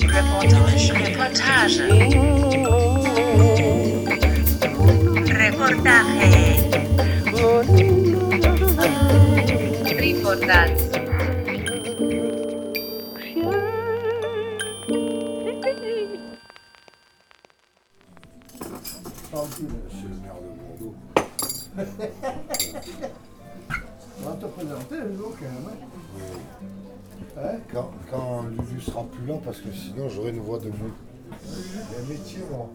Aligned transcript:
Reportage. 0.08 0.92
Reportaje. 1.14 1.86
Reportage. 10.00 10.89
Le 20.42 20.52
Bordeaux. 20.62 20.96
On 24.22 24.30
va 24.30 24.36
te 24.36 24.46
présenter 24.48 24.98
le 24.98 25.16
jour 25.16 25.32
quand 25.40 25.46
même. 25.46 25.68
hein. 25.70 27.42
Hein? 27.42 27.58
Quand, 27.72 27.92
quand 28.12 28.44
Lulu 28.50 28.82
sera 28.82 29.04
plus 29.04 29.26
là, 29.26 29.36
parce 29.44 29.60
que 29.60 29.72
sinon 29.72 30.10
j'aurai 30.10 30.30
une 30.32 30.42
voix 30.42 30.60
de 30.60 30.70
mou. 30.70 30.92
Il 31.32 31.94
y 31.94 31.96
a 31.96 32.00
un 32.00 32.08
métier, 32.10 32.40
moi. 32.52 32.70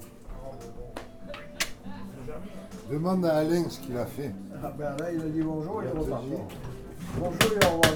Demande 2.91 3.25
à 3.27 3.37
Alain 3.39 3.69
ce 3.69 3.81
qu'il 3.81 3.97
a 3.97 4.07
fait. 4.07 4.31
Ah 4.63 4.73
ben 4.79 4.97
là, 4.99 5.13
il 5.13 5.21
a 5.21 5.25
dit 5.29 5.43
bonjour, 5.43 5.83
il 5.83 5.89
est 5.89 5.93
reparti. 5.99 6.29
Bonjour 7.19 7.53
et 7.53 7.67
au 7.67 7.69
revoir. 7.71 7.95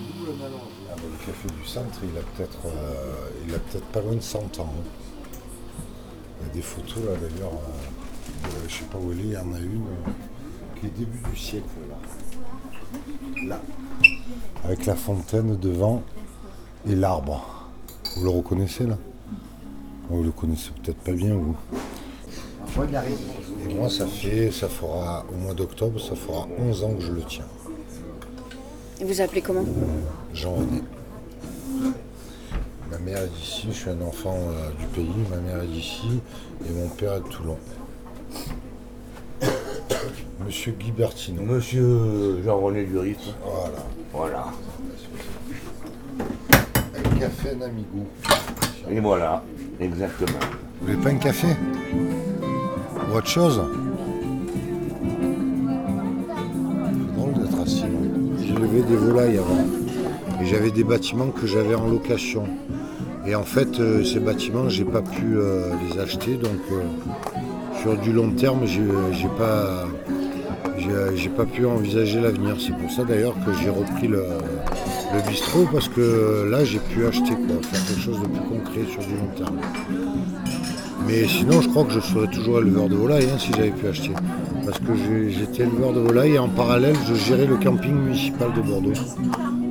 Ah, 0.00 0.94
ben, 0.96 1.10
le 1.10 1.18
café 1.30 1.48
du 1.48 1.66
centre, 1.68 2.00
il 2.02 2.18
a 2.18 2.22
peut-être 2.22 2.58
euh, 2.66 3.30
il 3.46 3.54
a 3.54 3.58
peut-être 3.58 3.84
pas 3.86 4.00
loin 4.00 4.14
de 4.14 4.20
100 4.20 4.38
ans. 4.58 4.72
hein. 4.76 4.82
Il 6.40 6.46
y 6.46 6.50
a 6.50 6.54
des 6.54 6.62
photos 6.62 7.04
là 7.04 7.12
d'ailleurs, 7.20 7.52
euh, 7.52 8.48
je 8.68 8.74
sais 8.74 8.84
pas 8.84 8.98
où 8.98 9.12
elle 9.12 9.20
est, 9.20 9.24
il 9.24 9.32
y 9.32 9.36
en 9.36 9.52
a 9.52 9.58
une 9.58 9.86
euh, 9.86 10.10
qui 10.80 10.86
est 10.86 10.90
début 10.90 11.18
du 11.30 11.36
siècle 11.38 11.66
là. 11.88 11.96
Là. 13.46 13.60
Avec 14.64 14.86
la 14.86 14.96
fontaine 14.96 15.56
devant 15.56 16.02
et 16.88 16.94
l'arbre. 16.96 17.68
Vous 18.16 18.24
le 18.24 18.30
reconnaissez 18.30 18.86
là? 18.86 18.98
Vous 20.08 20.22
le 20.24 20.32
connaissez 20.32 20.70
peut-être 20.82 20.98
pas 20.98 21.12
bien 21.12 21.34
vous. 21.34 21.56
Et 23.68 23.74
moi, 23.74 23.88
ça 23.88 24.06
fait, 24.06 24.50
ça 24.50 24.68
fera, 24.68 25.24
au 25.32 25.36
mois 25.36 25.54
d'octobre, 25.54 26.00
ça 26.00 26.14
fera 26.16 26.46
11 26.58 26.84
ans 26.84 26.94
que 26.94 27.00
je 27.02 27.12
le 27.12 27.22
tiens. 27.22 27.44
Et 29.00 29.04
vous 29.04 29.20
appelez 29.20 29.40
comment? 29.42 29.64
Jean-René. 30.32 30.82
Ma 33.00 33.12
mère 33.12 33.22
est 33.22 33.28
d'ici, 33.28 33.68
je 33.70 33.76
suis 33.76 33.90
un 33.90 34.00
enfant 34.02 34.36
euh, 34.36 34.70
du 34.78 34.84
pays, 34.86 35.08
ma 35.30 35.36
mère 35.36 35.62
est 35.62 35.66
d'ici 35.66 36.20
et 36.66 36.70
mon 36.70 36.88
père 36.88 37.14
est 37.14 37.20
de 37.20 37.28
Toulon. 37.28 37.56
Monsieur 40.44 40.72
Guy 40.72 40.90
Bertino. 40.90 41.42
Monsieur 41.42 42.42
Jean-René 42.44 42.84
Duris. 42.84 43.34
Voilà. 43.42 43.78
Voilà. 44.12 44.44
Un 46.98 47.18
café, 47.18 47.50
un 47.58 47.62
amigo. 47.62 48.06
Et 48.90 49.00
voilà, 49.00 49.42
exactement. 49.80 50.38
Vous 50.80 50.88
voulez 50.88 51.02
pas 51.02 51.10
un 51.10 51.16
café 51.16 51.48
Ou 51.92 53.16
autre 53.16 53.28
chose 53.28 53.62
C'est 56.92 57.16
drôle 57.16 57.32
d'être 57.32 57.60
assis. 57.62 57.84
J'élevais 58.44 58.82
des 58.82 58.96
volailles 58.96 59.38
avant. 59.38 59.64
Et 60.42 60.46
j'avais 60.46 60.70
des 60.70 60.84
bâtiments 60.84 61.30
que 61.30 61.46
j'avais 61.46 61.74
en 61.74 61.86
location. 61.86 62.46
Et 63.26 63.34
en 63.34 63.44
fait, 63.44 63.80
euh, 63.80 64.02
ces 64.02 64.18
bâtiments, 64.18 64.68
j'ai 64.68 64.84
pas 64.84 65.02
pu 65.02 65.36
euh, 65.36 65.72
les 65.86 66.00
acheter. 66.00 66.36
Donc, 66.36 66.60
euh, 66.72 66.80
sur 67.82 67.96
du 67.98 68.12
long 68.12 68.30
terme, 68.30 68.60
j'ai 68.66 69.28
pas, 69.38 69.86
pas 71.36 71.44
pu 71.44 71.66
envisager 71.66 72.20
l'avenir. 72.20 72.56
C'est 72.58 72.76
pour 72.76 72.90
ça 72.90 73.04
d'ailleurs 73.04 73.34
que 73.44 73.52
j'ai 73.62 73.68
repris 73.68 74.08
le, 74.08 74.24
bistrot 75.28 75.68
parce 75.70 75.88
que 75.88 76.48
là, 76.50 76.64
j'ai 76.64 76.78
pu 76.78 77.06
acheter 77.06 77.32
faire 77.32 77.86
quelque 77.86 78.00
chose 78.00 78.20
de 78.20 78.26
plus 78.26 78.48
concret 78.48 78.84
sur 78.90 79.02
du 79.02 79.14
long 79.14 79.30
terme. 79.36 79.58
Mais 81.06 81.26
sinon, 81.26 81.60
je 81.60 81.68
crois 81.68 81.84
que 81.84 81.92
je 81.92 82.00
serais 82.00 82.28
toujours 82.28 82.60
éleveur 82.60 82.88
de 82.88 82.94
volailles 82.94 83.28
hein, 83.32 83.38
si 83.38 83.52
j'avais 83.52 83.70
pu 83.70 83.86
acheter. 83.86 84.12
Parce 84.64 84.78
que 84.78 84.94
j'étais 85.28 85.62
éleveur 85.62 85.92
de 85.92 86.00
volailles 86.00 86.34
et 86.34 86.38
en 86.38 86.48
parallèle, 86.48 86.96
je 87.08 87.14
gérais 87.14 87.46
le 87.46 87.56
camping 87.56 87.94
municipal 87.94 88.50
de 88.54 88.60
Bordeaux, 88.60 88.92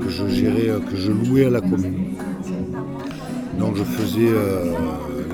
que 0.01 0.09
je 0.09 0.27
gérais, 0.27 0.79
que 0.89 0.95
je 0.95 1.11
louais 1.11 1.45
à 1.45 1.49
la 1.49 1.61
commune. 1.61 2.15
Donc 3.59 3.75
je 3.75 3.83
faisais 3.83 4.29
euh, 4.29 4.73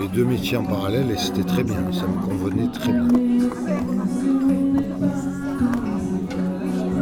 les 0.01 0.07
deux 0.07 0.25
métiers 0.25 0.57
en 0.57 0.63
parallèle 0.63 1.11
et 1.11 1.17
c'était 1.17 1.43
très 1.43 1.63
bien, 1.63 1.75
ça 1.91 2.05
me 2.07 2.25
convenait 2.27 2.67
très 2.73 2.91
bien. 2.91 3.07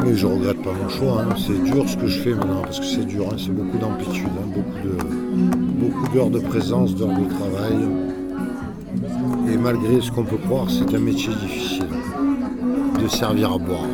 Mais 0.05 0.15
je 0.15 0.25
regrette 0.27 0.61
pas 0.61 0.71
mon 0.73 0.89
choix, 0.89 1.21
hein. 1.23 1.35
c'est 1.37 1.63
dur 1.63 1.87
ce 1.87 1.95
que 1.97 2.07
je 2.07 2.19
fais 2.19 2.33
maintenant, 2.33 2.61
parce 2.63 2.79
que 2.79 2.85
c'est 2.85 3.05
dur, 3.05 3.25
hein. 3.31 3.35
c'est 3.37 3.53
beaucoup 3.55 3.77
d'amplitude, 3.77 4.27
hein, 4.27 4.47
beaucoup 4.53 4.79
de- 4.87 4.97
beaucoup 5.89 6.07
d'heures 6.13 6.29
de 6.29 6.39
présence, 6.39 6.93
d'heures 6.95 7.07
de 7.17 7.25
travail. 7.29 7.77
Et 9.51 9.57
malgré 9.57 10.01
ce 10.01 10.11
qu'on 10.11 10.23
peut 10.25 10.37
croire, 10.37 10.67
c'est 10.69 10.93
un 10.93 10.99
métier 10.99 11.33
difficile 11.35 11.85
de 13.01 13.07
servir 13.07 13.53
à 13.53 13.57
boire. 13.57 13.85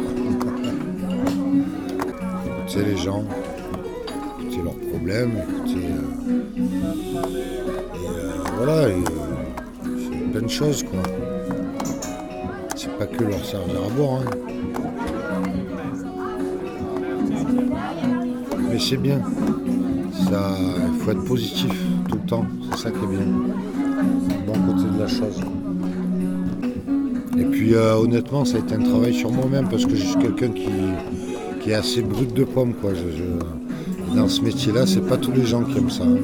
Écouter 2.67 2.85
les 2.85 2.97
gens, 2.97 3.23
écouter 4.41 4.61
leurs 4.63 4.75
problèmes, 4.91 5.33
et 6.29 8.07
euh, 8.07 8.31
voilà, 8.57 8.73
euh, 8.73 8.99
c'est 9.83 10.31
plein 10.31 10.41
de 10.41 10.47
choses 10.47 10.83
quoi. 10.83 10.99
C'est 12.75 12.95
pas 12.97 13.07
que 13.07 13.23
leur 13.23 13.43
servir 13.43 13.75
à 13.85 13.89
boire. 13.89 14.21
hein. 14.21 14.25
Mais 18.69 18.79
c'est 18.79 18.97
bien. 18.97 19.19
Ça, 20.29 20.55
il 20.93 20.99
faut 20.99 21.11
être 21.11 21.23
positif 21.25 21.73
tout 22.07 22.15
le 22.15 22.29
temps. 22.29 22.45
C'est 22.71 22.83
ça 22.83 22.91
qui 22.91 23.03
est 23.03 23.07
bien 23.07 23.25
bon 24.45 24.53
côté 24.73 24.89
de 24.93 24.99
la 24.99 25.07
chose. 25.07 25.41
Et 27.37 27.45
puis 27.45 27.73
euh, 27.73 27.95
honnêtement, 27.95 28.45
ça 28.45 28.57
a 28.57 28.59
été 28.59 28.75
un 28.75 28.83
travail 28.83 29.13
sur 29.13 29.31
moi-même 29.31 29.67
parce 29.69 29.85
que 29.85 29.95
je 29.95 30.03
suis 30.05 30.19
quelqu'un 30.19 30.49
qui, 30.49 30.69
qui 31.61 31.71
est 31.71 31.75
assez 31.75 32.01
brut 32.01 32.33
de 32.33 32.43
pomme. 32.43 32.73
Quoi. 32.73 32.91
Dans 34.15 34.27
ce 34.27 34.41
métier-là, 34.41 34.85
c'est 34.85 35.05
pas 35.07 35.17
tous 35.17 35.31
les 35.31 35.45
gens 35.45 35.63
qui 35.63 35.77
aiment 35.77 35.89
ça. 35.89 36.03
hein. 36.03 36.17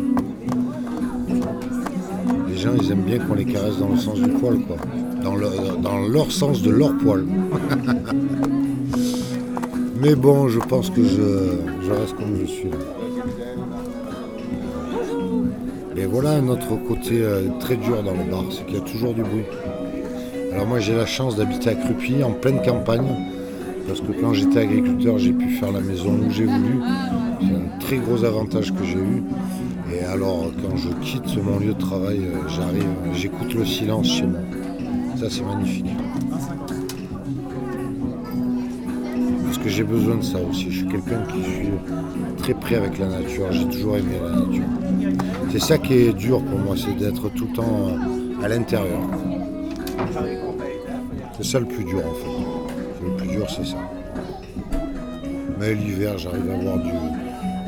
Les 2.50 2.57
gens, 2.57 2.72
ils 2.81 2.91
aiment 2.91 3.03
bien 3.03 3.19
qu'on 3.19 3.35
les 3.35 3.46
caresse 3.46 3.78
dans 3.78 3.90
le 3.90 3.97
sens 3.97 4.19
du 4.19 4.29
poil, 4.31 4.59
quoi. 4.68 4.78
Dans, 5.23 5.35
dans 5.81 6.07
leur 6.07 6.31
sens 6.31 6.62
de 6.62 6.69
leur 6.69 6.96
poil. 6.97 7.25
Mais 10.01 10.13
bon, 10.16 10.50
je 10.50 10.59
pense 10.59 10.90
que 10.90 11.01
je, 11.03 11.91
reste 11.91 12.16
comme 12.16 12.35
je 12.41 12.46
suis. 12.46 12.69
Et 15.97 16.06
voilà 16.06 16.31
un 16.31 16.47
autre 16.50 16.75
côté 16.88 17.22
euh, 17.22 17.47
très 17.59 17.78
dur 17.78 18.03
dans 18.03 18.12
le 18.12 18.29
bar, 18.29 18.44
c'est 18.52 18.66
qu'il 18.66 18.75
y 18.75 18.78
a 18.78 18.81
toujours 18.81 19.13
du 19.13 19.22
bruit. 19.22 19.46
Alors 20.53 20.67
moi 20.67 20.79
j'ai 20.79 20.94
la 20.96 21.06
chance 21.06 21.35
d'habiter 21.38 21.69
à 21.72 21.75
Crupy, 21.75 22.23
en 22.23 22.31
pleine 22.34 22.62
campagne, 22.62 23.07
parce 23.88 24.02
que 24.02 24.12
quand 24.22 24.34
j'étais 24.34 24.59
agriculteur 24.59 25.17
j'ai 25.17 25.31
pu 25.31 25.50
faire 25.52 25.72
la 25.72 25.79
maison 25.79 26.12
où 26.12 26.29
j'ai 26.29 26.46
voulu. 26.46 26.79
Très 27.85 27.97
gros 27.97 28.23
avantage 28.23 28.73
que 28.73 28.84
j'ai 28.84 28.97
eu. 28.97 29.22
Et 29.94 30.03
alors 30.06 30.51
quand 30.59 30.75
je 30.75 30.90
quitte 31.06 31.38
mon 31.38 31.59
lieu 31.59 31.75
de 31.75 31.79
travail, 31.79 32.18
euh, 32.18 32.47
j'arrive, 32.47 32.90
j'écoute 33.13 33.53
le 33.53 33.63
silence 33.63 34.07
chez 34.07 34.25
moi. 34.25 34.40
Ça 35.19 35.28
c'est 35.29 35.44
magnifique. 35.44 35.85
Parce 39.44 39.59
que 39.59 39.69
j'ai 39.69 39.84
besoin 39.84 40.16
de 40.16 40.23
ça 40.23 40.40
aussi. 40.50 40.72
Je 40.72 40.78
suis 40.79 40.88
quelqu'un 40.88 41.22
qui 41.31 41.44
suis 41.44 41.69
très 42.40 42.56
près 42.56 42.75
avec 42.78 42.97
la 42.97 43.06
nature. 43.06 43.51
J'ai 43.51 43.66
toujours 43.66 43.97
aimé 43.97 44.16
la 44.20 44.32
nature. 44.32 44.64
C'est 45.52 45.61
ça 45.61 45.78
qui 45.78 45.93
est 45.93 46.14
dur 46.14 46.41
pour 46.41 46.58
moi, 46.58 46.76
c'est 46.76 46.97
d'être 46.97 47.29
tout 47.29 47.46
le 47.52 47.55
temps 47.55 47.90
euh, 47.90 48.43
à 48.43 48.47
l'intérieur. 48.47 49.02
C'est 51.37 51.46
ça 51.46 51.59
le 51.59 51.67
plus 51.67 51.84
dur 51.84 51.99
en 51.99 52.16
fait. 52.16 53.05
Le 53.05 53.16
plus 53.16 53.28
dur 53.28 53.46
c'est 53.47 53.66
ça. 53.66 53.78
Mais 55.59 55.76
l'hiver 55.76 56.17
j'arrive 56.17 56.49
à 56.49 56.55
avoir 56.55 56.79
du. 56.79 56.90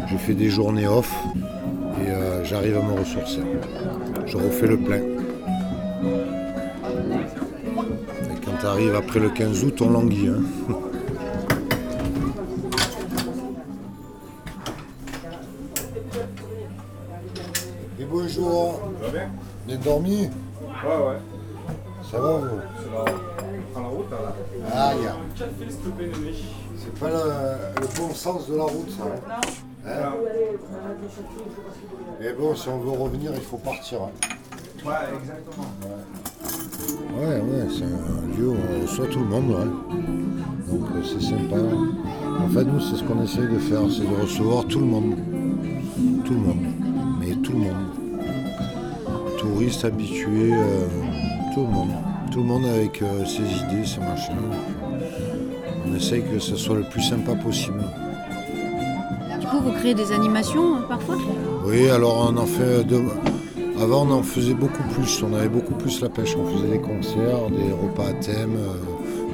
Je 0.10 0.18
fais 0.18 0.34
des 0.34 0.50
journées 0.50 0.88
off 0.88 1.14
et 2.02 2.10
euh, 2.10 2.44
j'arrive 2.44 2.78
à 2.78 2.82
me 2.82 3.00
ressourcer. 3.00 3.42
Je 4.26 4.38
refais 4.38 4.68
le 4.68 4.78
plein. 4.78 4.98
Et 4.98 5.04
quand 8.46 8.52
tu 8.60 8.66
arrives 8.66 8.96
après 8.96 9.20
le 9.20 9.30
15 9.30 9.64
août, 9.66 9.82
on 9.82 9.90
languit. 9.90 10.30
hein. 10.30 10.42
Et 18.00 18.06
bonjour. 18.06 18.80
Bien? 19.12 19.30
Dormi? 19.84 20.22
Ouais, 20.22 20.28
ouais. 21.08 21.18
Ça 22.10 22.20
va 22.20 22.32
vous? 22.38 22.48
C'est 22.80 22.92
la... 22.94 23.04
prends 23.74 23.82
la 23.82 23.88
route, 23.88 24.12
là. 24.12 24.18
Ah. 24.74 24.94
C'est 26.78 26.94
pas 27.00 27.10
le, 27.10 27.82
le 27.82 27.88
bon 27.98 28.14
sens 28.14 28.48
de 28.50 28.56
la 28.56 28.64
route, 28.64 28.90
ça. 28.92 29.04
Hein 29.86 29.90
Hein 29.90 30.14
Et 32.22 32.34
bon, 32.34 32.56
si 32.56 32.68
on 32.70 32.80
veut 32.80 32.92
revenir, 32.92 33.32
il 33.34 33.42
faut 33.42 33.58
partir. 33.58 34.00
hein. 34.04 34.10
Ouais, 34.86 34.94
exactement. 35.20 35.68
Ouais, 37.18 37.42
ouais, 37.42 37.68
c'est 37.70 37.84
un 37.84 38.38
lieu 38.38 38.50
où 38.50 38.56
on 38.56 38.82
reçoit 38.84 39.08
tout 39.08 39.20
le 39.20 39.26
monde, 39.26 39.50
ouais. 39.50 40.72
Donc 40.72 40.88
euh, 40.96 41.04
c'est 41.04 41.22
sympa. 41.22 41.56
En 42.40 42.48
fait, 42.50 42.64
nous, 42.64 42.80
c'est 42.80 42.96
ce 42.98 43.04
qu'on 43.04 43.22
essaye 43.24 43.48
de 43.52 43.58
faire, 43.60 43.82
c'est 43.90 44.04
de 44.08 44.22
recevoir 44.22 44.66
tout 44.66 44.80
le 44.80 44.86
monde. 44.86 45.16
Tout 46.26 46.34
le 46.34 46.40
monde. 46.40 46.66
Mais 47.20 47.34
tout 47.36 47.54
le 47.54 47.60
monde. 47.60 47.86
Touristes, 49.40 49.86
habitués, 49.86 50.54
euh, 50.54 50.86
tout 51.54 51.62
le 51.62 51.68
monde. 51.72 51.92
Tout 52.32 52.40
le 52.40 52.46
monde 52.46 52.66
avec 52.66 53.02
euh, 53.02 53.26
ses 53.26 53.42
idées, 53.42 53.86
ses 53.86 54.00
machins. 54.00 54.36
On 55.90 55.96
essaye 55.96 56.22
que 56.24 56.40
ce 56.40 56.56
soit 56.56 56.76
le 56.76 56.84
plus 56.84 57.02
sympa 57.02 57.34
possible. 57.36 57.82
Vous 59.68 59.74
créez 59.74 59.94
des 59.94 60.14
animations 60.14 60.78
euh, 60.78 60.88
parfois 60.88 61.18
Oui, 61.66 61.90
alors 61.90 62.32
on 62.32 62.38
en 62.38 62.46
fait 62.46 62.86
de... 62.86 63.02
Avant 63.82 64.08
on 64.08 64.12
en 64.12 64.24
faisait 64.24 64.54
beaucoup 64.54 64.82
plus, 64.94 65.22
on 65.24 65.34
avait 65.36 65.50
beaucoup 65.50 65.74
plus 65.74 66.00
la 66.00 66.08
pêche, 66.08 66.38
on 66.38 66.48
faisait 66.48 66.70
des 66.70 66.80
concerts, 66.80 67.50
des 67.50 67.74
repas 67.74 68.08
à 68.08 68.14
thème, 68.14 68.56
euh, 68.56 68.72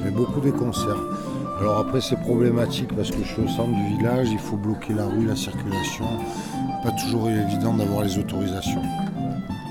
mais 0.04 0.10
beaucoup 0.10 0.40
des 0.42 0.52
concerts. 0.52 1.02
Alors 1.60 1.78
après 1.78 2.02
c'est 2.02 2.20
problématique 2.20 2.96
parce 2.96 3.12
que 3.12 3.20
je 3.24 3.32
suis 3.32 3.44
au 3.44 3.48
centre 3.48 3.76
du 3.76 3.96
village, 3.96 4.28
il 4.32 4.40
faut 4.40 4.58
bloquer 4.58 4.94
la 4.94 5.06
rue, 5.06 5.28
la 5.28 5.36
circulation. 5.36 6.06
Pas 6.84 6.92
toujours 7.04 7.30
évident 7.30 7.76
d'avoir 7.76 8.04
les 8.04 8.18
autorisations. 8.18 8.82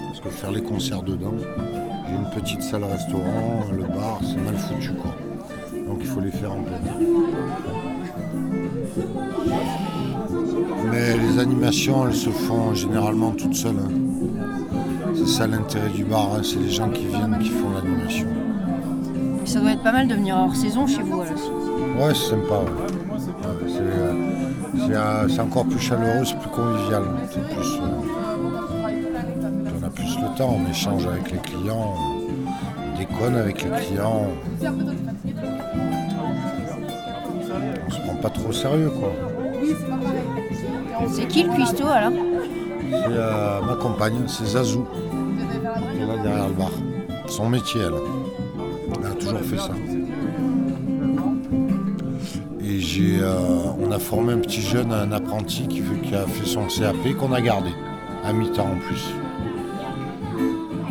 Parce 0.06 0.20
que 0.20 0.28
faire 0.28 0.52
les 0.52 0.62
concerts 0.62 1.02
dedans, 1.02 1.34
j'ai 2.08 2.14
une 2.14 2.30
petite 2.40 2.62
salle 2.62 2.84
restaurant, 2.84 3.64
le 3.76 3.82
bar, 3.82 4.20
c'est 4.22 4.40
mal 4.40 4.56
foutu 4.56 4.92
quoi. 4.94 5.12
Donc 5.88 5.98
il 6.00 6.06
faut 6.06 6.20
les 6.20 6.30
faire 6.30 6.52
en 6.52 6.62
plein 6.62 6.76
air. 6.76 6.98
Animations, 11.42 12.06
elles 12.06 12.14
se 12.14 12.30
font 12.30 12.72
généralement 12.72 13.32
toutes 13.32 13.54
seules. 13.54 13.74
hein. 13.76 13.90
C'est 15.14 15.26
ça 15.26 15.46
l'intérêt 15.48 15.88
du 15.88 16.04
bar, 16.04 16.30
hein, 16.36 16.40
c'est 16.44 16.60
les 16.60 16.70
gens 16.70 16.88
qui 16.88 17.04
viennent 17.06 17.36
qui 17.42 17.48
font 17.50 17.70
l'animation. 17.74 18.28
Ça 19.44 19.58
doit 19.60 19.72
être 19.72 19.82
pas 19.82 19.90
mal 19.92 20.06
de 20.06 20.14
venir 20.14 20.36
hors 20.36 20.54
saison 20.54 20.86
chez 20.86 21.02
vous 21.02 21.20
alors. 21.20 21.34
Ouais, 21.98 22.14
c'est 22.14 22.30
sympa. 22.30 22.54
ouais. 22.54 22.70
Ouais, 23.10 23.66
c'est, 23.66 23.80
euh, 23.80 24.14
c'est, 24.86 24.94
euh, 24.94 25.28
c'est 25.28 25.40
encore 25.40 25.64
plus 25.66 25.80
chaleureux, 25.80 26.24
c'est 26.24 26.38
plus 26.38 26.48
convivial. 26.50 27.02
Plus, 27.32 27.76
euh, 27.76 28.00
on 29.80 29.86
a 29.86 29.90
plus 29.90 30.16
le 30.20 30.38
temps, 30.38 30.56
on 30.64 30.70
échange 30.70 31.06
avec 31.06 31.32
les 31.32 31.38
clients, 31.38 31.94
on 32.94 32.98
déconne 32.98 33.34
avec 33.36 33.64
les 33.64 33.70
clients. 33.70 34.26
On 37.84 37.90
se 37.90 38.00
prend 38.00 38.14
pas 38.22 38.30
trop 38.30 38.48
au 38.48 38.52
sérieux, 38.52 38.90
quoi. 38.90 39.12
C'est 41.08 41.26
qui 41.28 41.42
le 41.42 41.50
cuistot 41.50 41.86
alors 41.86 42.12
C'est 42.90 42.96
euh, 43.08 43.60
ma 43.62 43.74
compagne, 43.76 44.24
c'est 44.26 44.46
Zazou, 44.46 44.86
qui 45.92 46.02
est 46.02 46.06
là 46.06 46.16
derrière 46.22 46.48
le 46.48 46.54
bar. 46.54 46.70
Son 47.26 47.48
métier, 47.48 47.80
elle. 47.80 47.94
Elle 48.98 49.06
a 49.06 49.14
toujours 49.14 49.40
fait 49.40 49.58
ça. 49.58 49.72
Et 52.64 52.80
euh, 53.20 53.36
on 53.80 53.90
a 53.90 53.98
formé 53.98 54.32
un 54.32 54.38
petit 54.38 54.60
jeune, 54.60 54.92
un 54.92 55.12
apprenti 55.12 55.66
qui 55.68 55.82
a 56.14 56.26
fait 56.26 56.46
son 56.46 56.66
CAP, 56.66 57.16
qu'on 57.18 57.32
a 57.32 57.40
gardé, 57.40 57.70
à 58.24 58.32
mi-temps 58.32 58.66
en 58.66 58.78
plus. 58.78 59.12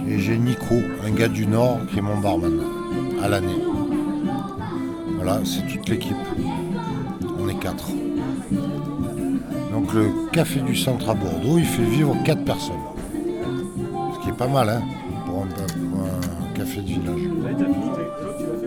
Et 0.08 0.20
j'ai 0.20 0.38
Nico, 0.38 0.76
un 1.06 1.12
gars 1.12 1.28
du 1.28 1.48
Nord, 1.48 1.80
qui 1.90 2.00
est 2.00 2.02
mon 2.02 2.18
barman, 2.18 2.60
à 3.24 3.30
l'année. 3.30 3.64
Voilà, 5.16 5.40
c'est 5.46 5.66
toute 5.68 5.88
l'équipe. 5.90 6.16
On 7.40 7.48
est 7.48 7.60
quatre. 7.60 7.88
Donc 9.82 9.94
le 9.96 10.12
café 10.32 10.60
du 10.60 10.76
centre 10.76 11.10
à 11.10 11.16
Bordeaux, 11.16 11.58
il 11.58 11.66
fait 11.66 11.82
vivre 11.82 12.16
quatre 12.24 12.46
personnes. 12.46 12.76
Ce 14.14 14.20
qui 14.24 14.30
est 14.30 14.38
pas 14.38 14.48
mal 14.48 14.70
hein, 14.70 14.82
pour, 15.26 15.42
un, 15.42 15.48
pour 15.48 16.02
un 16.02 16.54
café 16.54 16.82
de 16.82 16.88
village. 16.88 17.22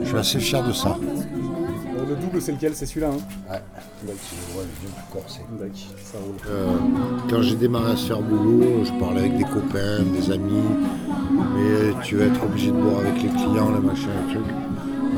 Je 0.01 0.09
suis 0.09 0.17
assez 0.17 0.41
fier 0.41 0.67
de 0.67 0.73
ça. 0.73 0.99
Euh, 0.99 2.05
Le 2.09 2.17
double, 2.17 2.43
c'est 2.43 2.51
lequel? 2.51 2.75
C'est 2.75 2.87
celui-là, 2.87 3.11
hein? 3.11 3.19
Ouais, 3.49 3.57
ouais, 3.57 3.63
il 4.09 4.11
est 4.11 4.81
bien 4.81 5.71
plus 5.71 6.03
ça 6.03 6.19
roule. 6.19 6.35
Euh, 6.49 6.77
quand 7.31 7.43
j'ai 7.43 7.55
démarré 7.55 7.93
à 7.93 7.97
se 7.97 8.07
faire 8.07 8.21
boulot, 8.21 8.85
je 8.85 8.93
parlais 8.99 9.21
avec 9.21 9.37
des 9.37 9.45
copains, 9.45 10.03
des 10.13 10.33
amis, 10.33 10.63
mais 11.55 11.95
tu 12.03 12.17
vas 12.17 12.25
être 12.25 12.43
obligé 12.43 12.73
de 12.73 12.77
boire 12.77 12.99
avec 13.01 13.23
les 13.23 13.29
clients, 13.29 13.71
les 13.73 13.87
machins, 13.87 14.09
les 14.27 14.35
trucs. 14.35 14.53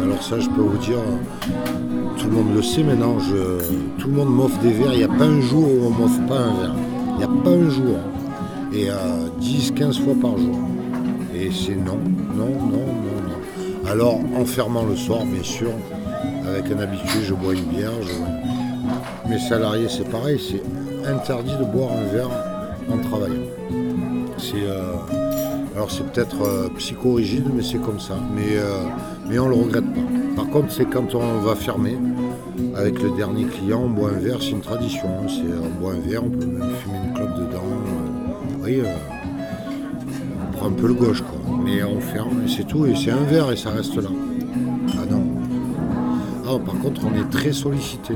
Alors 0.02 0.22
ça, 0.22 0.38
je 0.38 0.48
peux 0.48 0.62
vous 0.62 0.78
dire, 0.78 0.98
tout 2.18 2.26
le 2.26 2.32
monde 2.32 2.54
le 2.54 2.62
sait 2.62 2.82
maintenant, 2.82 3.16
tout 3.98 4.08
le 4.08 4.14
monde 4.14 4.34
m'offre 4.34 4.58
des 4.60 4.72
verres, 4.72 4.92
il 4.92 4.98
n'y 4.98 5.04
a 5.04 5.08
pas 5.08 5.24
un 5.24 5.40
jour 5.40 5.64
où 5.64 5.86
on 5.86 5.90
m'offre 5.90 6.26
pas 6.26 6.38
un 6.38 6.54
verre. 6.54 6.74
Il 7.12 7.18
n'y 7.18 7.24
a 7.24 7.42
pas 7.42 7.50
un 7.50 7.70
jour. 7.70 7.96
Et 8.72 8.90
euh, 8.90 9.28
10, 9.38 9.72
15 9.72 10.00
fois 10.00 10.14
par 10.20 10.36
jour. 10.36 10.56
Et 11.34 11.50
c'est 11.50 11.76
non, 11.76 11.98
non, 12.34 12.48
non, 12.48 12.86
non, 12.86 13.22
non. 13.28 13.90
Alors, 13.90 14.18
en 14.36 14.44
fermant 14.44 14.84
le 14.84 14.96
soir, 14.96 15.24
bien 15.24 15.42
sûr, 15.42 15.70
avec 16.46 16.70
un 16.70 16.78
habitué, 16.78 17.20
je 17.24 17.34
bois 17.34 17.54
une 17.54 17.64
bière, 17.64 17.90
mes 19.28 19.38
salariés, 19.38 19.88
c'est 19.88 20.08
pareil, 20.08 20.38
c'est 20.38 20.62
interdit 21.08 21.56
de 21.56 21.64
boire 21.64 21.90
un 21.92 22.12
verre 22.12 22.30
en 22.92 22.98
travaillant. 22.98 23.42
C'est, 24.38 24.64
euh, 24.64 25.25
alors 25.76 25.90
c'est 25.90 26.10
peut-être 26.10 26.40
euh, 26.42 26.68
psychorigide, 26.78 27.44
mais 27.54 27.62
c'est 27.62 27.76
comme 27.78 28.00
ça. 28.00 28.14
Mais, 28.34 28.56
euh, 28.56 28.84
mais 29.28 29.38
on 29.38 29.48
le 29.48 29.56
regrette 29.56 29.84
pas. 29.84 30.00
Par 30.36 30.46
contre, 30.48 30.72
c'est 30.72 30.86
quand 30.86 31.14
on 31.14 31.40
va 31.40 31.54
fermer, 31.54 31.98
avec 32.74 33.02
le 33.02 33.10
dernier 33.10 33.44
client, 33.44 33.82
on 33.84 33.90
boit 33.90 34.08
un 34.10 34.18
verre, 34.18 34.38
c'est 34.40 34.52
une 34.52 34.62
tradition. 34.62 35.06
hein. 35.06 35.26
C'est, 35.28 35.42
on 35.42 35.80
boit 35.80 35.92
un 35.92 36.00
verre, 36.08 36.24
on 36.24 36.30
peut 36.30 36.46
même 36.46 36.70
fumer 36.82 36.96
une 37.06 37.12
clope 37.12 37.34
dedans. 37.34 37.62
euh, 37.62 38.58
voyez, 38.58 38.80
euh, 38.80 38.94
on 40.48 40.56
prend 40.56 40.66
un 40.68 40.72
peu 40.72 40.86
le 40.86 40.94
gauche, 40.94 41.20
quoi. 41.20 41.38
Mais 41.62 41.82
on 41.84 42.00
ferme, 42.00 42.42
et 42.46 42.48
c'est 42.48 42.64
tout, 42.66 42.86
et 42.86 42.94
c'est 42.96 43.10
un 43.10 43.24
verre, 43.24 43.52
et 43.52 43.56
ça 43.56 43.68
reste 43.70 43.96
là. 43.96 44.08
Ah 44.94 45.04
non. 45.10 45.24
Ah, 46.46 46.58
par 46.64 46.78
contre, 46.78 47.02
on 47.04 47.14
est 47.20 47.28
très 47.30 47.52
sollicité. 47.52 48.14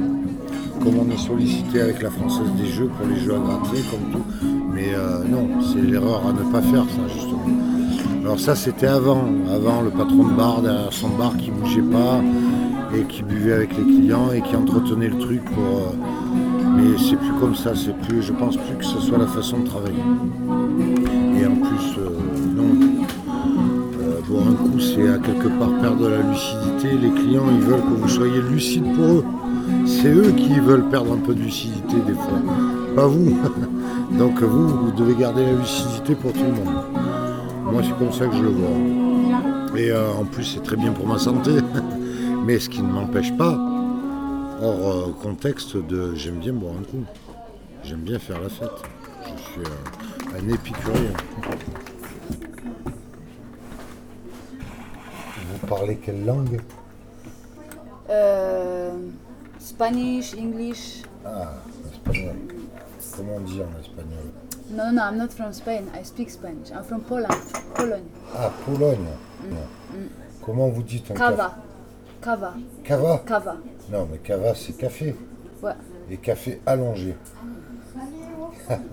Comme 0.82 0.98
on 0.98 1.10
est 1.10 1.18
sollicité 1.18 1.82
avec 1.82 2.00
la 2.00 2.10
Française 2.10 2.50
des 2.56 2.68
Jeux 2.68 2.88
pour 2.96 3.06
les 3.06 3.16
jeux 3.20 3.34
à 3.34 3.38
gratter, 3.38 3.82
comme 3.90 4.10
tout. 4.12 4.59
Mais 4.80 4.94
euh, 4.94 5.24
non, 5.28 5.46
c'est 5.60 5.82
l'erreur 5.82 6.22
à 6.26 6.32
ne 6.32 6.50
pas 6.50 6.62
faire, 6.62 6.84
ça, 6.84 7.12
justement. 7.12 7.44
Alors 8.22 8.40
ça, 8.40 8.54
c'était 8.54 8.86
avant. 8.86 9.24
Avant, 9.52 9.82
le 9.82 9.90
patron 9.90 10.28
de 10.28 10.32
bar, 10.32 10.62
derrière 10.62 10.92
son 10.92 11.10
bar, 11.10 11.36
qui 11.36 11.50
bougeait 11.50 11.82
pas 11.82 12.20
et 12.96 13.02
qui 13.02 13.22
buvait 13.22 13.52
avec 13.52 13.76
les 13.76 13.84
clients 13.84 14.32
et 14.32 14.40
qui 14.40 14.56
entretenait 14.56 15.08
le 15.08 15.18
truc 15.18 15.44
pour... 15.44 15.64
euh, 15.64 16.76
mais 16.76 16.96
c'est 16.98 17.16
plus 17.16 17.32
comme 17.40 17.54
ça, 17.54 17.72
c'est 17.74 17.94
plus, 18.08 18.22
je 18.22 18.32
pense 18.32 18.56
plus 18.56 18.76
que 18.78 18.84
ce 18.84 19.00
soit 19.00 19.18
la 19.18 19.26
façon 19.26 19.58
de 19.58 19.66
travailler. 19.66 20.02
Et 21.38 21.46
en 21.46 21.56
plus, 21.56 21.98
euh, 21.98 22.08
non. 22.56 22.96
Boire 24.28 24.46
un 24.48 24.54
coup, 24.54 24.78
c'est 24.78 25.08
à 25.08 25.18
quelque 25.18 25.48
part 25.58 25.72
perdre 25.80 26.08
la 26.08 26.22
lucidité. 26.22 26.96
Les 27.02 27.10
clients, 27.10 27.46
ils 27.52 27.66
veulent 27.66 27.82
que 27.82 28.00
vous 28.00 28.08
soyez 28.08 28.40
lucide 28.50 28.84
pour 28.94 29.04
eux. 29.04 29.24
C'est 29.84 30.14
eux 30.14 30.32
qui 30.36 30.58
veulent 30.58 30.88
perdre 30.88 31.12
un 31.12 31.18
peu 31.18 31.34
de 31.34 31.40
lucidité 31.40 31.96
des 32.06 32.14
fois, 32.14 32.40
pas 32.94 33.06
vous. 33.06 33.36
Donc 34.12 34.42
vous, 34.42 34.68
vous 34.68 34.92
devez 34.92 35.14
garder 35.14 35.44
la 35.46 35.52
lucidité 35.52 36.14
pour 36.14 36.32
tout 36.32 36.42
le 36.42 36.52
monde. 36.52 36.84
Moi, 37.64 37.82
c'est 37.82 37.96
comme 37.98 38.12
ça 38.12 38.26
que 38.26 38.36
je 38.36 38.42
le 38.42 38.48
vois. 38.48 39.78
Et 39.78 39.90
euh, 39.90 40.12
en 40.12 40.24
plus, 40.24 40.44
c'est 40.44 40.62
très 40.62 40.76
bien 40.76 40.92
pour 40.92 41.06
ma 41.06 41.18
santé. 41.18 41.52
Mais 42.44 42.58
ce 42.58 42.68
qui 42.68 42.82
ne 42.82 42.90
m'empêche 42.90 43.36
pas, 43.36 43.56
hors 44.62 44.88
euh, 44.88 45.12
contexte 45.22 45.76
de 45.76 46.14
j'aime 46.14 46.38
bien 46.38 46.52
boire 46.52 46.74
un 46.78 46.82
coup. 46.82 47.04
J'aime 47.84 48.00
bien 48.00 48.18
faire 48.18 48.40
la 48.40 48.48
fête. 48.48 48.68
Je 49.24 49.42
suis 49.52 49.60
euh, 49.60 50.38
un 50.38 50.48
épicurien. 50.52 51.12
Vous 55.36 55.66
parlez 55.66 55.96
quelle 55.96 56.24
langue? 56.24 56.60
Euh, 58.08 58.92
Spanish, 59.58 60.34
English. 60.36 61.02
Ah, 61.24 61.54
espagnol. 61.92 62.36
Comment 63.16 63.36
on 63.36 63.40
dit 63.40 63.60
en 63.60 63.80
espagnol 63.80 64.24
No, 64.70 64.84
no, 64.84 64.92
no, 64.92 65.02
I'm 65.02 65.16
not 65.18 65.32
from 65.32 65.52
Spain. 65.52 65.88
I 65.98 66.04
speak 66.04 66.30
Spanish. 66.30 66.70
I'm 66.70 66.84
from 66.84 67.00
Poland. 67.02 67.34
Pologne. 67.74 68.04
Ah, 68.36 68.50
Pologne. 68.64 69.06
Non. 69.50 69.56
Comment 70.44 70.68
vous 70.68 70.82
dites 70.82 71.10
un 71.10 71.14
Kava. 71.14 71.56
Kava. 72.22 72.54
café 72.84 73.02
Cava 73.02 73.18
Kava. 73.26 73.56
Non, 73.90 74.08
mais 74.10 74.18
cava, 74.18 74.54
c'est 74.54 74.76
café. 74.76 75.16
Ouais. 75.62 75.72
Et 76.10 76.16
café 76.18 76.60
allongé. 76.66 77.16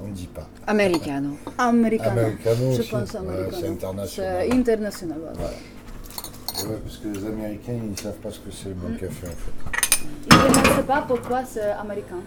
on 0.04 0.08
ne 0.08 0.14
dit 0.14 0.28
pas. 0.28 0.48
Americano. 0.66 1.38
Americano. 1.58 2.20
Americano 2.22 2.72
Je 2.74 2.80
aussi. 2.82 2.90
pense 2.90 3.14
Ouais, 3.14 3.50
c'est 3.52 3.68
international. 3.68 4.46
C'est 4.48 4.54
international. 4.58 5.18
ouais. 5.20 6.68
Ouais, 6.68 6.78
parce 6.84 6.98
que 6.98 7.08
les 7.10 7.26
Américains, 7.26 7.74
ils 7.74 7.92
ne 7.92 7.96
savent 7.96 8.14
pas 8.16 8.32
ce 8.32 8.40
que 8.40 8.50
c'est 8.50 8.70
le 8.70 8.76
bon 8.76 8.94
café, 8.98 9.28
en 9.28 9.30
fait. 9.30 10.08
Ils 10.32 10.50
ne 10.50 10.54
savent 10.66 10.86
pas 10.86 11.06
pourquoi 11.08 11.46
c'est 11.46 11.62
américain. 11.72 12.18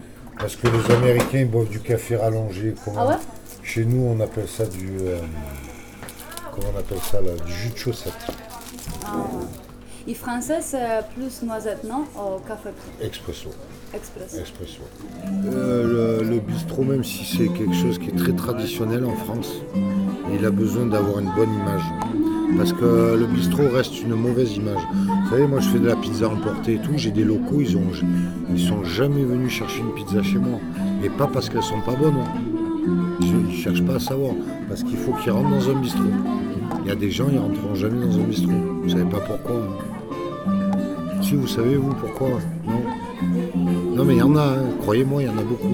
Parce 0.41 0.55
que 0.55 0.67
les 0.67 0.93
Américains, 0.95 1.39
ils 1.39 1.49
boivent 1.49 1.69
du 1.69 1.79
café 1.79 2.15
rallongé. 2.15 2.73
Comment 2.83 3.01
Ah 3.01 3.07
ouais? 3.09 3.15
Chez 3.63 3.85
nous, 3.85 4.01
on 4.03 4.19
appelle 4.19 4.47
ça 4.47 4.65
du... 4.65 4.89
euh, 5.01 5.17
comment 6.53 6.67
on 6.75 6.79
appelle 6.79 6.97
ça, 6.99 7.21
là 7.21 7.31
Du 7.45 7.53
jus 7.53 7.69
de 7.69 7.77
chaussette. 7.77 8.13
Et 10.07 10.15
français, 10.15 10.59
c'est 10.61 11.01
plus 11.15 11.43
noisette, 11.43 11.83
non? 11.83 12.05
Au 12.19 12.39
café. 12.39 12.69
Expresso. 13.01 13.49
Express. 13.93 14.35
Expresso. 14.39 14.81
Euh, 15.53 16.19
le, 16.23 16.27
le 16.27 16.39
bistrot, 16.39 16.83
même 16.83 17.03
si 17.03 17.23
c'est 17.25 17.47
quelque 17.49 17.75
chose 17.75 17.99
qui 17.99 18.09
est 18.09 18.15
très 18.17 18.33
traditionnel 18.33 19.05
en 19.05 19.15
France, 19.15 19.51
il 20.33 20.43
a 20.45 20.49
besoin 20.49 20.85
d'avoir 20.87 21.19
une 21.19 21.29
bonne 21.35 21.53
image. 21.53 21.83
Parce 22.57 22.73
que 22.73 23.15
le 23.19 23.25
bistrot 23.27 23.69
reste 23.69 24.01
une 24.01 24.15
mauvaise 24.15 24.53
image. 24.55 24.81
Vous 25.31 25.37
savez, 25.37 25.47
moi 25.47 25.61
je 25.61 25.69
fais 25.69 25.79
de 25.79 25.87
la 25.87 25.95
pizza 25.95 26.27
emportée 26.27 26.73
et 26.73 26.77
tout, 26.79 26.91
j'ai 26.97 27.09
des 27.11 27.23
locaux, 27.23 27.61
ils 27.61 27.77
ont 27.77 27.83
ils 28.53 28.59
sont 28.59 28.83
jamais 28.83 29.23
venus 29.23 29.49
chercher 29.49 29.79
une 29.79 29.93
pizza 29.93 30.21
chez 30.21 30.37
moi. 30.37 30.59
Et 31.05 31.09
pas 31.09 31.25
parce 31.25 31.47
qu'elles 31.49 31.63
sont 31.63 31.79
pas 31.85 31.95
bonnes. 31.95 32.17
hein. 32.17 33.15
Ils 33.21 33.47
ne 33.47 33.49
cherchent 33.53 33.81
pas 33.85 33.95
à 33.95 33.99
savoir. 33.99 34.33
Parce 34.67 34.83
qu'il 34.83 34.97
faut 34.97 35.13
qu'ils 35.13 35.31
rentrent 35.31 35.49
dans 35.51 35.69
un 35.69 35.79
bistrot. 35.79 36.03
Il 36.83 36.89
y 36.89 36.91
a 36.91 36.95
des 36.95 37.11
gens, 37.11 37.27
ils 37.31 37.39
rentreront 37.39 37.75
jamais 37.75 38.05
dans 38.05 38.13
un 38.19 38.23
bistrot. 38.23 38.51
Vous 38.83 38.89
savez 38.89 39.05
pas 39.05 39.19
pourquoi. 39.21 39.55
hein. 39.55 41.21
Si 41.21 41.35
vous 41.35 41.47
savez 41.47 41.77
vous 41.77 41.93
pourquoi 41.93 42.27
Non. 42.67 43.95
Non 43.95 44.03
mais 44.03 44.15
il 44.15 44.19
y 44.19 44.23
en 44.23 44.35
a, 44.35 44.41
hein. 44.43 44.69
croyez-moi, 44.81 45.21
il 45.21 45.27
y 45.27 45.29
en 45.29 45.37
a 45.37 45.43
beaucoup. 45.43 45.69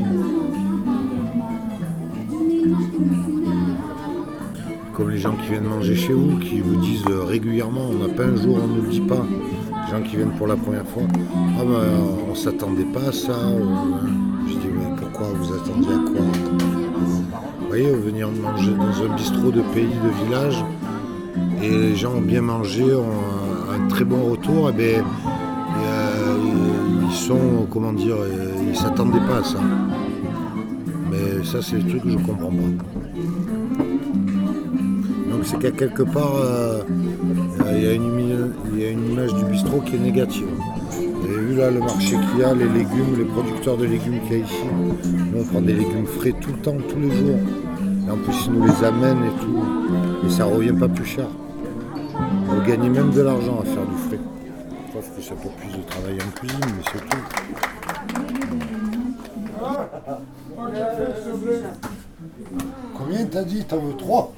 Comme 4.93 5.09
les 5.09 5.17
gens 5.17 5.33
qui 5.35 5.49
viennent 5.49 5.63
manger 5.63 5.95
chez 5.95 6.13
vous, 6.13 6.37
qui 6.37 6.59
vous 6.59 6.75
disent 6.75 7.05
euh, 7.09 7.23
régulièrement, 7.23 7.89
on 7.91 8.07
n'a 8.07 8.13
pas 8.13 8.23
un 8.25 8.35
jour, 8.35 8.59
on 8.63 8.67
ne 8.67 8.81
le 8.81 8.87
dit 8.89 9.01
pas. 9.01 9.25
Les 9.88 9.94
gens 9.94 10.03
qui 10.03 10.17
viennent 10.17 10.36
pour 10.38 10.48
la 10.48 10.58
première 10.58 10.86
fois, 10.86 11.03
ah 11.60 11.63
ben 11.63 11.79
on 12.29 12.36
s'attendait 12.36 12.84
pas 12.84 13.08
à 13.08 13.12
ça. 13.13 13.32
euh, 13.32 13.60
Je 14.46 14.53
dis 14.56 14.67
mais 14.67 14.96
pourquoi 14.98 15.27
vous 15.34 15.53
attendiez 15.53 15.94
à 15.94 16.00
quoi? 16.00 16.25
Vous 17.62 17.67
voyez, 17.70 17.91
venir 17.91 18.29
manger 18.29 18.72
dans 18.74 19.03
un 19.06 19.15
bistrot 19.15 19.51
de 19.51 19.62
pays, 19.74 19.88
de 20.03 20.25
village, 20.25 20.65
et 21.63 21.70
les 21.70 21.96
gens 21.96 22.15
ont 22.15 22.22
bien 22.22 22.41
mangé, 22.41 22.84
ont 22.84 23.06
un, 23.74 23.88
très 23.88 24.03
bon 24.03 24.32
retour, 24.32 24.70
et 24.72 24.74
ben 24.74 25.03
euh, 25.06 26.36
ils 27.10 27.15
sont, 27.15 27.65
comment 27.72 27.94
dire, 27.94 28.15
euh, 28.20 28.51
ils 28.70 28.75
s'attendaient 28.75 29.25
pas 29.25 29.38
à 29.38 29.44
ça. 29.44 29.60
Mais 31.10 31.46
ça, 31.46 31.62
c'est 31.62 31.77
le 31.77 31.88
truc 31.88 32.03
que 32.03 32.10
je 32.10 32.17
comprends 32.17 32.50
pas. 32.50 32.84
Donc 35.32 35.44
c'est 35.44 35.60
qu'à 35.60 35.72
quelque 35.72 36.03
part, 36.03 36.34
il 37.72 37.84
y, 37.84 37.88
a 37.88 37.94
une 37.94 38.03
une 38.91 39.12
image 39.12 39.34
du 39.34 39.46
bistrot 39.46 39.82
qui 39.82 39.96
est 39.96 40.00
négative. 40.00 40.48
Vous 40.91 41.25
avez 41.25 41.41
vu 41.41 41.56
là 41.56 41.72
le 41.72 41.79
marché 41.79 42.15
qu'il 42.15 42.39
y 42.39 42.44
a, 42.44 42.53
les 42.53 42.70
légumes, 42.70 43.17
les 43.17 43.25
producteurs 43.25 43.77
de 43.77 43.86
légumes 43.86 44.20
qu'il 44.22 44.38
y 44.38 44.41
a 44.41 44.46
ici. 44.46 44.63
Nous, 45.03 45.39
on 45.41 45.44
prend 45.44 45.62
des 45.62 45.74
légumes 45.74 46.06
frais 46.06 46.34
tout 46.39 46.51
le 46.51 46.58
temps, 46.60 46.77
tous 46.88 47.00
les 47.00 47.12
jours. 47.12 47.39
Et 48.08 48.12
en 48.12 48.17
plus, 48.17 48.46
ils 48.46 48.53
nous 48.53 48.65
les 48.65 48.84
amènent 48.84 49.24
et 49.24 49.41
tout. 49.41 49.63
Et 50.25 50.29
ça 50.29 50.46
revient 50.46 50.74
pas 50.74 50.88
plus 50.88 51.06
cher. 51.06 51.27
Vous 52.48 52.62
gagnez 52.67 52.89
même 52.89 53.12
de 53.12 53.22
l'argent 53.22 53.60
à 53.62 53.65
faire 53.65 53.86
du 53.86 53.98
frais. 54.08 54.20
Sauf 54.94 55.15
que 55.15 55.22
ça 55.22 55.36
peut 55.36 55.50
plus 55.60 55.77
de 55.77 55.84
travail 55.84 56.17
en 56.22 56.32
cuisine, 56.39 56.60
mais 56.65 56.84
c'est 56.91 57.03
tout. 57.10 57.17
Combien 62.98 63.25
t'as 63.25 63.44
dit? 63.44 63.63
T'en 63.65 63.79
veux 63.79 63.94
trois? 63.94 64.34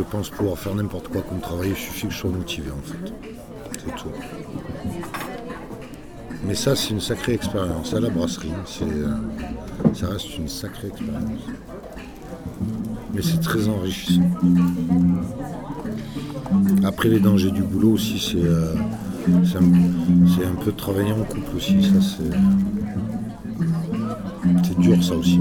Je, 0.00 0.04
pense 0.04 0.30
pouvoir 0.30 0.58
faire 0.58 0.74
n'importe 0.74 1.08
quoi 1.08 1.20
comme 1.22 1.40
travail, 1.40 1.70
il 1.70 1.76
suffit 1.76 2.06
que 2.06 2.12
je 2.12 2.18
sois 2.18 2.30
motivé 2.30 2.70
en 2.70 2.80
fait. 2.82 3.12
C'est 3.78 3.94
tout. 3.96 4.08
Mais 6.46 6.54
ça, 6.54 6.74
c'est 6.74 6.90
une 6.90 7.00
sacrée 7.00 7.34
expérience. 7.34 7.92
À 7.92 8.00
la 8.00 8.08
brasserie, 8.08 8.52
euh, 8.82 9.08
ça 9.94 10.08
reste 10.08 10.38
une 10.38 10.48
sacrée 10.48 10.88
expérience. 10.88 11.42
Mais 13.12 13.22
c'est 13.22 13.40
très 13.40 13.68
enrichissant. 13.68 14.22
Après, 16.84 17.08
les 17.08 17.20
dangers 17.20 17.50
du 17.50 17.62
boulot 17.62 17.92
aussi, 17.92 18.18
c'est, 18.18 18.42
euh, 18.42 18.74
un, 19.28 20.50
un 20.50 20.54
peu 20.64 20.72
travailler 20.72 21.12
en 21.12 21.24
couple 21.24 21.56
aussi. 21.56 21.82
Ça, 21.82 22.00
c'est 24.64 24.78
dur, 24.78 25.04
ça 25.04 25.14
aussi. 25.14 25.40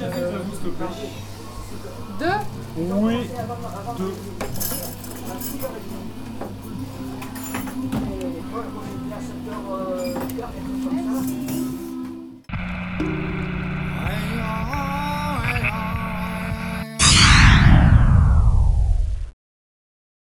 Cafés 0.00 0.20
pour 0.20 0.44
vous, 0.44 0.52
s'il 0.52 0.60
te 0.60 0.68
plaît. 0.68 0.86
Deux 2.18 2.84
Oui, 2.94 3.30
deux. 3.98 4.14